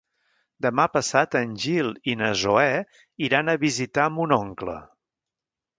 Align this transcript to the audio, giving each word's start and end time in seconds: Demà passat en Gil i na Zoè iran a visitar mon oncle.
Demà 0.65 0.85
passat 0.93 1.37
en 1.41 1.53
Gil 1.65 1.91
i 2.13 2.15
na 2.23 2.31
Zoè 2.45 2.67
iran 3.29 3.53
a 3.55 3.59
visitar 3.67 4.11
mon 4.19 4.37
oncle. 4.43 4.81